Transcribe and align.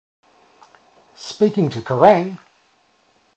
Speaking 1.13 1.69
to 1.69 1.81
Kerrang! 1.83 2.39